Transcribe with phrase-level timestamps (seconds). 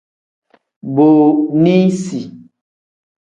[0.93, 2.21] Booniisi.